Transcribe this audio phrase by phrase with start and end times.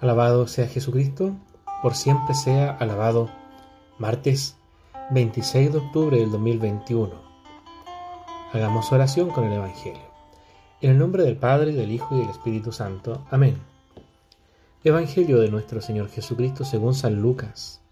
[0.00, 1.34] Alabado sea Jesucristo,
[1.82, 3.28] por siempre sea alabado.
[3.98, 4.56] Martes
[5.10, 7.12] 26 de octubre del 2021.
[8.54, 10.00] Hagamos oración con el Evangelio.
[10.80, 13.26] En el nombre del Padre, del Hijo y del Espíritu Santo.
[13.30, 13.58] Amén.
[14.84, 17.82] Evangelio de nuestro Señor Jesucristo según San Lucas.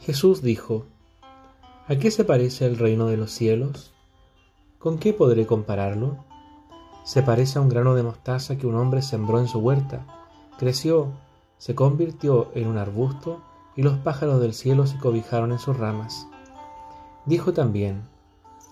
[0.00, 0.84] Jesús dijo,
[1.88, 3.94] ¿A qué se parece el reino de los cielos?
[4.78, 6.26] ¿Con qué podré compararlo?
[7.06, 10.15] Se parece a un grano de mostaza que un hombre sembró en su huerta
[10.58, 11.12] Creció,
[11.58, 13.42] se convirtió en un arbusto
[13.76, 16.26] y los pájaros del cielo se cobijaron en sus ramas.
[17.26, 18.02] Dijo también,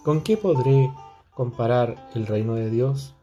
[0.02, 0.90] ¿con qué podré
[1.32, 3.14] comparar el reino de Dios?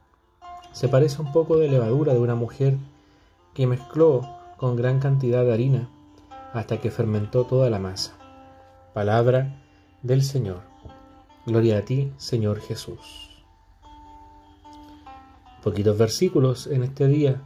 [0.73, 2.77] Se parece un poco de levadura de una mujer
[3.53, 4.21] que mezcló
[4.57, 5.89] con gran cantidad de harina
[6.53, 8.13] hasta que fermentó toda la masa.
[8.93, 9.59] Palabra
[10.03, 10.61] del Señor.
[11.47, 13.43] Gloria a ti, Señor Jesús.
[15.63, 17.41] Poquitos versículos en este día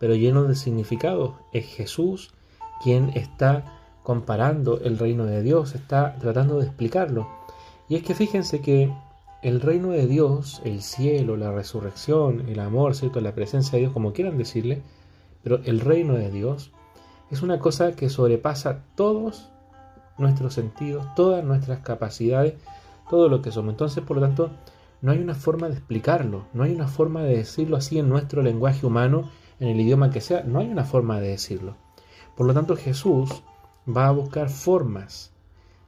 [0.00, 1.36] pero lleno de significado.
[1.52, 2.32] Es Jesús
[2.82, 3.64] quien está
[4.02, 7.28] comparando el reino de Dios, está tratando de explicarlo.
[7.88, 8.92] Y es que fíjense que
[9.42, 13.20] el reino de Dios, el cielo, la resurrección, el amor, ¿cierto?
[13.20, 14.82] la presencia de Dios, como quieran decirle,
[15.42, 16.72] pero el reino de Dios
[17.30, 19.50] es una cosa que sobrepasa todos
[20.18, 22.54] nuestros sentidos, todas nuestras capacidades,
[23.08, 23.72] todo lo que somos.
[23.72, 24.50] Entonces, por lo tanto,
[25.02, 28.42] no hay una forma de explicarlo, no hay una forma de decirlo así en nuestro
[28.42, 29.30] lenguaje humano
[29.60, 31.76] en el idioma que sea, no hay una forma de decirlo.
[32.36, 33.42] Por lo tanto, Jesús
[33.86, 35.32] va a buscar formas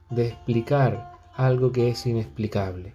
[0.09, 2.93] de explicar algo que es inexplicable.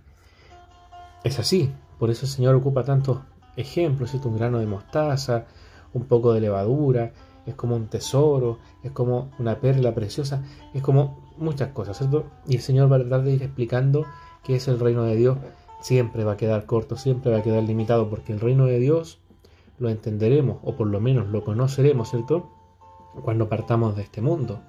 [1.24, 3.18] Es así, por eso el Señor ocupa tantos
[3.56, 5.46] ejemplos, es un grano de mostaza,
[5.92, 7.12] un poco de levadura,
[7.44, 12.26] es como un tesoro, es como una perla preciosa, es como muchas cosas, ¿cierto?
[12.46, 14.06] Y el Señor va a tratar de ir explicando
[14.44, 15.38] qué es el reino de Dios.
[15.80, 19.20] Siempre va a quedar corto, siempre va a quedar limitado, porque el reino de Dios
[19.78, 22.50] lo entenderemos o por lo menos lo conoceremos, ¿cierto?
[23.22, 24.60] Cuando partamos de este mundo.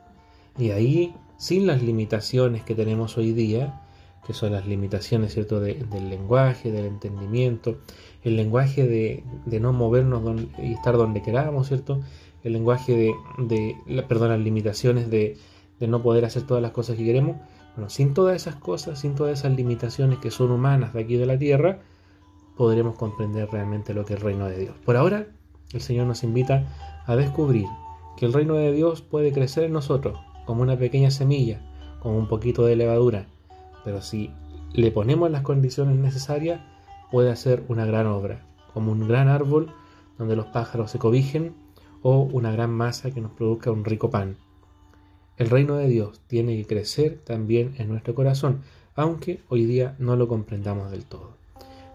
[0.57, 3.81] Y ahí, sin las limitaciones que tenemos hoy día,
[4.25, 7.77] que son las limitaciones, ¿cierto?, del lenguaje, del entendimiento,
[8.23, 9.23] el lenguaje de,
[9.59, 12.01] no movernos y estar donde queramos, ¿cierto?
[12.43, 15.37] El lenguaje de, de perdón, las limitaciones de,
[15.79, 17.37] de no poder hacer todas las cosas que queremos.
[17.75, 21.25] Bueno, sin todas esas cosas, sin todas esas limitaciones que son humanas de aquí de
[21.25, 21.79] la tierra,
[22.59, 24.75] podremos comprender realmente lo que es el reino de Dios.
[24.83, 25.27] Por ahora,
[25.71, 26.65] el Señor nos invita
[27.05, 27.67] a descubrir
[28.17, 31.61] que el reino de Dios puede crecer en nosotros como una pequeña semilla,
[32.01, 33.27] como un poquito de levadura,
[33.85, 34.33] pero si
[34.73, 36.59] le ponemos las condiciones necesarias,
[37.11, 39.71] puede hacer una gran obra, como un gran árbol
[40.17, 41.55] donde los pájaros se cobijen
[42.01, 44.35] o una gran masa que nos produzca un rico pan.
[45.37, 48.63] El reino de Dios tiene que crecer también en nuestro corazón,
[48.95, 51.38] aunque hoy día no lo comprendamos del todo.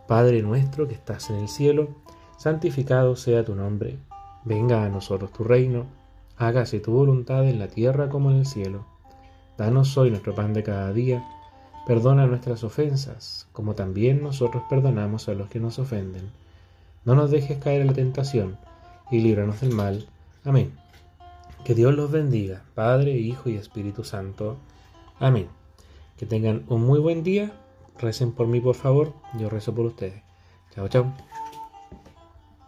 [0.07, 1.89] Padre nuestro que estás en el cielo,
[2.37, 3.99] santificado sea tu nombre.
[4.45, 5.87] Venga a nosotros tu reino,
[6.37, 8.85] hágase tu voluntad en la tierra como en el cielo.
[9.57, 11.25] Danos hoy nuestro pan de cada día,
[11.87, 16.31] perdona nuestras ofensas, como también nosotros perdonamos a los que nos ofenden.
[17.07, 18.59] No nos dejes caer en la tentación,
[19.11, 20.07] y líbranos del mal.
[20.45, 20.73] Amén.
[21.65, 24.59] Que Dios los bendiga, Padre, Hijo y Espíritu Santo.
[25.19, 25.49] Amén.
[26.19, 27.53] Que tengan un muy buen día
[27.99, 29.13] Recen por mí, por favor.
[29.39, 30.23] Yo rezo por ustedes.
[30.75, 31.15] Chao, chao.